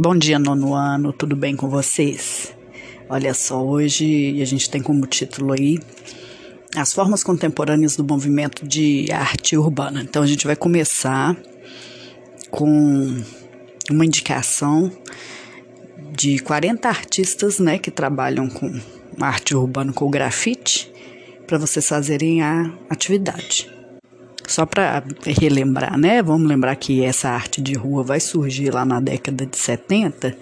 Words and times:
Bom 0.00 0.16
dia, 0.16 0.38
nono 0.38 0.74
ano, 0.74 1.12
tudo 1.12 1.34
bem 1.34 1.56
com 1.56 1.68
vocês? 1.68 2.54
Olha 3.08 3.34
só, 3.34 3.60
hoje 3.60 4.40
a 4.40 4.44
gente 4.44 4.70
tem 4.70 4.80
como 4.80 5.04
título 5.08 5.52
aí 5.52 5.76
as 6.76 6.92
formas 6.92 7.24
contemporâneas 7.24 7.96
do 7.96 8.04
movimento 8.04 8.64
de 8.64 9.10
arte 9.10 9.56
urbana. 9.56 10.00
Então 10.00 10.22
a 10.22 10.26
gente 10.28 10.46
vai 10.46 10.54
começar 10.54 11.36
com 12.48 13.24
uma 13.90 14.06
indicação 14.06 14.88
de 16.12 16.38
40 16.38 16.88
artistas, 16.88 17.58
né, 17.58 17.76
que 17.76 17.90
trabalham 17.90 18.48
com 18.48 18.72
arte 19.20 19.56
urbana 19.56 19.92
com 19.92 20.08
grafite, 20.08 20.92
para 21.44 21.58
vocês 21.58 21.88
fazerem 21.88 22.40
a 22.40 22.72
atividade. 22.88 23.77
Só 24.48 24.64
para 24.64 25.04
relembrar, 25.26 25.98
né? 25.98 26.22
Vamos 26.22 26.48
lembrar 26.48 26.74
que 26.74 27.04
essa 27.04 27.28
arte 27.28 27.60
de 27.60 27.74
rua 27.74 28.02
vai 28.02 28.18
surgir 28.18 28.72
lá 28.72 28.82
na 28.82 28.98
década 28.98 29.44
de 29.44 29.58
70, 29.58 30.34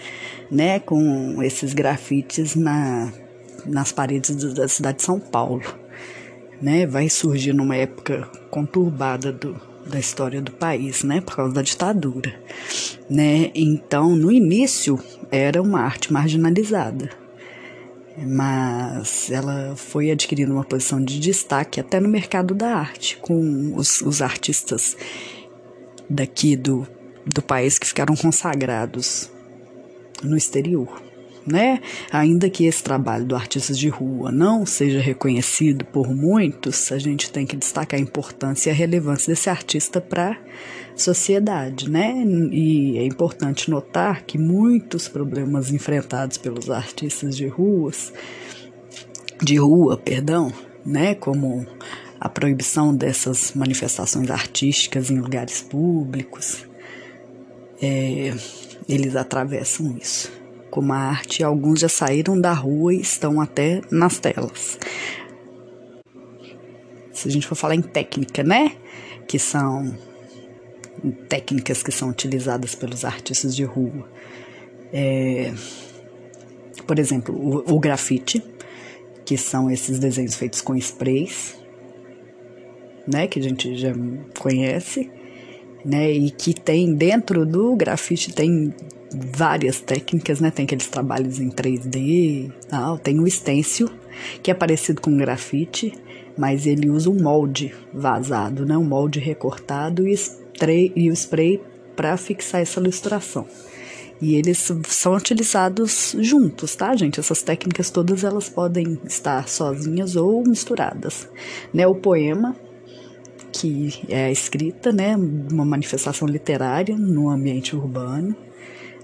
né? 0.49 0.79
Com 0.79 1.43
esses 1.43 1.75
grafites 1.75 2.55
na, 2.55 3.13
nas 3.67 3.91
paredes 3.91 4.37
da 4.55 4.69
cidade 4.69 4.99
de 4.99 5.03
São 5.03 5.19
Paulo, 5.19 5.65
né? 6.63 6.87
Vai 6.87 7.09
surgir 7.09 7.53
numa 7.53 7.75
época 7.75 8.29
conturbada 8.49 9.33
do, 9.33 9.61
da 9.85 9.99
história 9.99 10.41
do 10.41 10.53
país, 10.53 11.03
né? 11.03 11.21
Por 11.21 11.35
causa 11.35 11.55
da 11.55 11.63
ditadura, 11.63 12.33
né? 13.11 13.51
Então, 13.57 14.15
no 14.15 14.31
início, 14.31 15.01
era 15.33 15.61
uma 15.61 15.81
arte 15.81 16.13
marginalizada 16.13 17.26
mas 18.19 19.31
ela 19.31 19.75
foi 19.77 20.11
adquirindo 20.11 20.53
uma 20.53 20.65
posição 20.65 21.03
de 21.03 21.19
destaque 21.21 21.81
até 21.81 22.01
no 22.01 22.09
mercado 22.09 22.55
da 22.55 22.75
arte, 22.75 23.19
com 23.19 23.75
os, 23.77 24.01
os 24.01 24.23
artistas 24.23 24.97
daqui 26.09 26.57
do, 26.57 26.87
do 27.27 27.43
país 27.43 27.79
que 27.79 27.87
ficaram 27.87 28.17
consagrados 28.17 29.31
no 30.23 30.37
exterior. 30.37 31.06
Né? 31.47 31.81
Ainda 32.11 32.51
que 32.51 32.65
esse 32.65 32.83
trabalho 32.83 33.25
do 33.25 33.37
artista 33.37 33.73
de 33.73 33.89
rua 33.89 34.33
não 34.33 34.67
seja 34.67 35.01
reconhecido 35.01 35.85
por 35.85 36.13
muitos, 36.13 36.91
a 36.91 36.99
gente 36.99 37.31
tem 37.31 37.47
que 37.47 37.57
destacar 37.57 38.01
a 38.01 38.03
importância 38.03 38.69
e 38.69 38.73
a 38.73 38.75
relevância 38.75 39.33
desse 39.33 39.49
artista 39.49 40.01
para 40.01 40.37
sociedade, 40.97 41.91
né? 41.91 42.25
E 42.51 42.99
é 42.99 43.05
importante 43.05 43.71
notar 43.71 44.25
que 44.25 44.39
muitos 44.39 45.07
problemas 45.09 45.71
enfrentados 45.71 46.39
pelos 46.39 46.71
artistas 46.71 47.37
de 47.37 47.47
ruas, 47.47 48.13
de 49.43 49.57
rua, 49.57 49.97
perdão, 49.97 50.53
né, 50.85 51.15
como 51.15 51.67
a 52.19 52.29
proibição 52.29 52.95
dessas 52.95 53.53
manifestações 53.55 54.31
artísticas 54.31 55.11
em 55.11 55.19
lugares 55.19 55.61
públicos, 55.61 56.67
é, 57.81 58.35
eles 58.89 59.15
atravessam 59.17 59.97
isso. 60.01 60.33
Como 60.77 60.93
a 60.93 60.99
arte, 60.99 61.43
alguns 61.43 61.81
já 61.81 61.89
saíram 61.89 62.39
da 62.39 62.53
rua 62.53 62.93
e 62.93 63.01
estão 63.01 63.41
até 63.41 63.81
nas 63.91 64.19
telas. 64.19 64.79
Se 67.15 67.27
a 67.27 67.31
gente 67.31 67.47
for 67.47 67.55
falar 67.55 67.75
em 67.75 67.81
técnica, 67.81 68.43
né? 68.43 68.73
Que 69.27 69.39
são 69.39 69.97
técnicas 71.31 71.83
que 71.83 71.91
são 71.91 72.11
utilizadas 72.11 72.75
pelos 72.75 73.07
artistas 73.07 73.57
de 73.57 73.65
rua. 73.65 74.07
É, 74.93 75.55
por 76.87 76.99
exemplo, 76.99 77.35
o, 77.35 77.75
o 77.75 77.81
grafite, 77.81 78.45
que 79.25 79.39
são 79.39 79.71
esses 79.71 79.99
desenhos 79.99 80.35
feitos 80.35 80.61
com 80.61 80.77
sprays, 80.77 81.59
né, 83.09 83.27
que 83.27 83.39
a 83.39 83.43
gente 83.43 83.79
já 83.79 83.95
conhece, 84.39 85.11
né, 85.83 86.13
e 86.13 86.31
que 86.31 86.53
tem 86.53 86.95
dentro 86.95 87.47
do 87.47 87.75
grafite 87.75 88.31
tem 88.31 88.75
várias 89.13 89.81
técnicas, 89.81 90.41
né, 90.41 90.51
tem 90.51 90.65
aqueles 90.65 90.89
trabalhos 90.89 91.41
em 91.41 91.51
3D, 91.51 92.53
tal, 92.69 92.99
tem 92.99 93.21
o 93.21 93.31
stencil, 93.31 93.91
que 94.43 94.51
é 94.51 94.55
parecido 94.55 95.01
com 95.01 95.17
grafite, 95.17 95.93
mas 96.37 96.67
ele 96.67 96.91
usa 96.91 97.09
um 97.11 97.23
molde 97.23 97.75
vazado, 97.93 98.67
né, 98.67 98.77
um 98.77 98.85
molde 98.85 99.21
recortado 99.21 100.07
e 100.07 100.17
e 100.97 101.11
o 101.11 101.13
spray 101.13 101.61
para 101.95 102.17
fixar 102.17 102.63
essa 102.63 102.81
ilustração. 102.81 103.47
E 104.21 104.35
eles 104.35 104.73
são 104.87 105.15
utilizados 105.15 106.17
juntos, 106.19 106.75
tá, 106.75 106.97
gente? 106.97 107.21
Essas 107.21 107.43
técnicas 107.43 107.91
todas 107.91 108.25
elas 108.25 108.49
podem 108.49 108.99
estar 109.05 109.47
sozinhas 109.47 110.17
ou 110.17 110.43
misturadas. 110.43 111.29
Né, 111.73 111.87
o 111.87 111.95
poema, 111.95 112.57
que 113.53 114.03
é 114.09 114.27
a 114.27 114.31
escrita, 114.31 114.91
né, 114.91 115.15
uma 115.17 115.65
manifestação 115.65 116.27
literária 116.27 116.97
no 116.97 117.29
ambiente 117.29 117.77
urbano. 117.77 118.35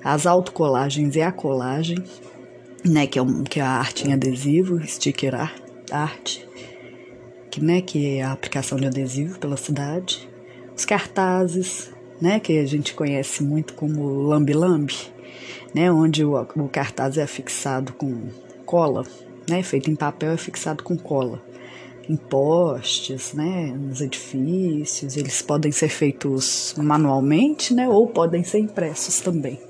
As 0.05 0.27
autocolagens 0.27 1.17
e 1.17 1.23
a 1.23 1.31
colagem, 1.31 1.99
né, 2.85 3.07
que 3.07 3.19
é, 3.19 3.23
um, 3.23 3.45
que 3.45 3.61
é 3.61 3.63
a 3.63 3.71
arte 3.71 4.09
em 4.09 4.13
adesivo, 4.13 4.85
sticker 4.87 5.35
art, 5.91 6.39
que, 7.51 7.63
né, 7.63 7.81
que 7.81 8.17
é 8.17 8.23
a 8.23 8.33
aplicação 8.33 8.79
de 8.79 8.87
adesivo 8.87 9.39
pela 9.39 9.57
cidade 9.57 10.33
os 10.77 10.85
cartazes, 10.85 11.93
né, 12.21 12.41
que 12.41 12.59
a 12.59 12.67
gente 12.67 12.95
conhece 12.95 13.43
muito 13.43 13.75
como 13.75 14.23
lambi-lambi, 14.23 14.97
né, 15.75 15.91
onde 15.91 16.25
o, 16.25 16.35
o 16.41 16.69
cartaz 16.69 17.19
é 17.19 17.27
fixado 17.27 17.93
com 17.93 18.29
cola, 18.65 19.05
né, 19.49 19.63
feito 19.63 19.91
em 19.91 19.97
papel 19.97 20.33
é 20.33 20.37
fixado 20.37 20.83
com 20.83 20.97
cola. 20.97 21.43
Em 22.09 22.17
postes, 22.17 23.33
né, 23.33 23.73
nos 23.77 24.01
edifícios, 24.01 25.17
eles 25.17 25.41
podem 25.41 25.71
ser 25.71 25.89
feitos 25.89 26.75
manualmente, 26.77 27.73
né, 27.73 27.89
ou 27.89 28.09
podem 28.09 28.43
ser 28.43 28.59
impressos 28.59 29.21
também. 29.21 29.61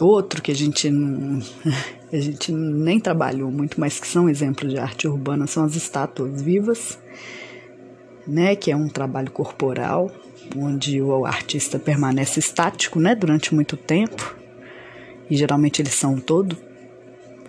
Outro 0.00 0.40
que 0.40 0.50
a 0.50 0.54
gente 0.54 0.90
não, 0.90 1.42
a 2.10 2.16
gente 2.16 2.50
nem 2.50 2.98
trabalhou 2.98 3.50
muito, 3.50 3.78
mas 3.78 4.00
que 4.00 4.06
são 4.06 4.28
exemplos 4.28 4.72
de 4.72 4.78
arte 4.78 5.06
urbana, 5.06 5.46
são 5.46 5.62
as 5.62 5.76
estátuas 5.76 6.40
vivas, 6.40 6.98
né, 8.26 8.56
que 8.56 8.70
é 8.70 8.76
um 8.76 8.88
trabalho 8.88 9.30
corporal, 9.30 10.10
onde 10.56 11.02
o 11.02 11.26
artista 11.26 11.78
permanece 11.78 12.40
estático, 12.40 12.98
né, 12.98 13.14
durante 13.14 13.54
muito 13.54 13.76
tempo. 13.76 14.36
E 15.28 15.36
geralmente 15.36 15.82
eles 15.82 15.94
são 15.94 16.18
todo 16.18 16.56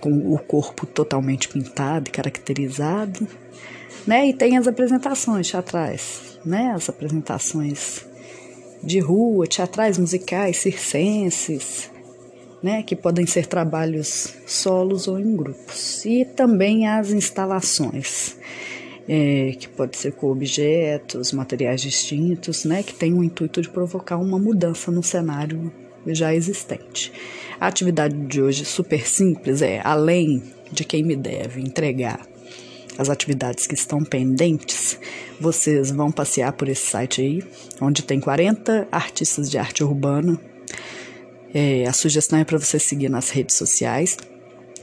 com 0.02 0.34
o 0.34 0.38
corpo 0.38 0.86
totalmente 0.86 1.48
pintado 1.48 2.10
e 2.10 2.12
caracterizado, 2.12 3.28
né? 4.06 4.28
E 4.28 4.34
tem 4.34 4.58
as 4.58 4.68
apresentações 4.68 5.50
teatrais, 5.50 6.40
né? 6.44 6.74
As 6.76 6.90
apresentações 6.90 8.06
de 8.84 9.00
rua, 9.00 9.48
teatrais, 9.48 9.98
musicais, 9.98 10.58
circenses, 10.58 11.92
né? 12.62 12.84
Que 12.84 12.96
podem 12.96 13.26
ser 13.26 13.48
trabalhos 13.48 14.36
solos 14.46 15.08
ou 15.08 15.20
em 15.20 15.36
grupos. 15.36 16.06
E 16.06 16.26
também 16.26 16.88
as 16.88 17.12
instalações 17.12 18.36
é, 19.08 19.54
que 19.60 19.68
pode 19.68 19.98
ser 19.98 20.14
com 20.14 20.32
objetos, 20.32 21.32
materiais 21.32 21.82
distintos, 21.82 22.66
né, 22.66 22.84
que 22.84 22.94
tem 22.94 23.14
o 23.14 23.24
intuito 23.24 23.62
de 23.62 23.70
provocar 23.70 24.18
uma 24.18 24.40
mudança 24.40 24.92
no 24.92 25.04
cenário 25.04 25.72
já 26.08 26.34
existente. 26.34 27.12
A 27.60 27.68
atividade 27.68 28.16
de 28.16 28.42
hoje, 28.42 28.66
super 28.66 29.06
simples, 29.06 29.62
é 29.62 29.82
além 29.84 30.42
de 30.72 30.84
quem 30.84 31.04
me 31.04 31.16
deve 31.16 31.62
entregar 31.62 32.26
as 32.98 33.10
atividades 33.10 33.68
que 33.68 33.74
estão 33.74 34.04
pendentes, 34.04 35.00
vocês 35.40 35.92
vão 35.92 36.12
passear 36.12 36.54
por 36.54 36.68
esse 36.68 36.88
site 36.88 37.22
aí, 37.22 37.44
onde 37.80 38.04
tem 38.04 38.20
40 38.20 38.88
artistas 38.92 39.50
de 39.50 39.58
arte 39.58 39.84
urbana. 39.84 40.40
É, 41.54 41.86
a 41.86 41.94
sugestão 41.94 42.40
é 42.40 42.44
para 42.44 42.58
você 42.58 42.80
seguir 42.80 43.10
nas 43.10 43.30
redes 43.30 43.56
sociais. 43.56 44.18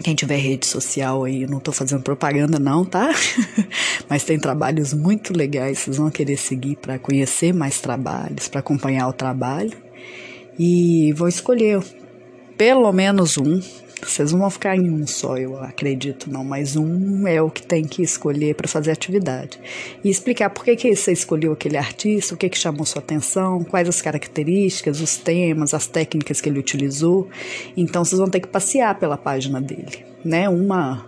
Quem 0.02 0.14
tiver 0.14 0.36
rede 0.36 0.64
social 0.66 1.24
aí, 1.24 1.46
não 1.46 1.58
tô 1.58 1.72
fazendo 1.72 2.02
propaganda 2.02 2.58
não, 2.58 2.84
tá? 2.84 3.10
Mas 4.08 4.22
tem 4.22 4.38
trabalhos 4.38 4.94
muito 4.94 5.36
legais, 5.36 5.80
vocês 5.80 5.96
vão 5.96 6.08
querer 6.08 6.36
seguir 6.36 6.76
para 6.76 6.98
conhecer 6.98 7.52
mais 7.52 7.80
trabalhos, 7.80 8.46
para 8.46 8.60
acompanhar 8.60 9.08
o 9.08 9.12
trabalho. 9.12 9.76
E 10.56 11.12
vou 11.14 11.26
escolher 11.26 11.82
pelo 12.56 12.92
menos 12.92 13.38
um 13.38 13.60
vocês 14.02 14.32
não 14.32 14.40
vão 14.40 14.50
ficar 14.50 14.76
em 14.76 14.90
um 14.90 15.06
só, 15.06 15.36
eu 15.36 15.58
acredito, 15.58 16.30
não, 16.30 16.44
mas 16.44 16.76
um 16.76 17.26
é 17.26 17.40
o 17.42 17.50
que 17.50 17.62
tem 17.62 17.84
que 17.84 18.02
escolher 18.02 18.54
para 18.54 18.68
fazer 18.68 18.90
atividade. 18.90 19.60
E 20.02 20.08
explicar 20.08 20.50
por 20.50 20.64
que, 20.64 20.76
que 20.76 20.94
você 20.94 21.12
escolheu 21.12 21.52
aquele 21.52 21.76
artista, 21.76 22.34
o 22.34 22.36
que, 22.36 22.48
que 22.48 22.58
chamou 22.58 22.84
sua 22.84 23.00
atenção, 23.00 23.64
quais 23.64 23.88
as 23.88 24.00
características, 24.00 25.00
os 25.00 25.16
temas, 25.16 25.74
as 25.74 25.86
técnicas 25.86 26.40
que 26.40 26.48
ele 26.48 26.58
utilizou. 26.58 27.28
Então 27.76 28.04
vocês 28.04 28.18
vão 28.18 28.28
ter 28.28 28.40
que 28.40 28.48
passear 28.48 28.98
pela 28.98 29.16
página 29.16 29.60
dele, 29.60 30.04
né? 30.24 30.48
Uma, 30.48 31.06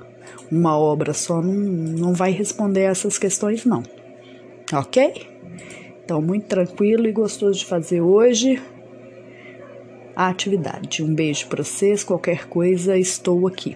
uma 0.51 0.79
obra 0.79 1.13
só 1.13 1.41
não, 1.41 1.55
não 1.55 2.13
vai 2.13 2.33
responder 2.33 2.83
essas 2.83 3.19
questões, 3.19 3.65
não. 3.65 3.83
Ok? 4.73 5.29
Então, 6.05 6.21
muito 6.21 6.47
tranquilo 6.47 7.07
e 7.07 7.13
gostoso 7.13 7.61
de 7.61 7.65
fazer 7.65 8.01
hoje 8.01 8.61
a 10.15 10.29
atividade. 10.29 11.03
Um 11.03 11.15
beijo 11.15 11.47
para 11.49 11.63
vocês, 11.65 12.05
qualquer 12.05 12.49
coisa 12.49 12.97
estou 12.97 13.47
aqui, 13.47 13.75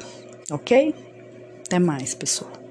ok? 0.51 0.95
Até 1.67 1.79
mais, 1.79 2.15
pessoal. 2.15 2.64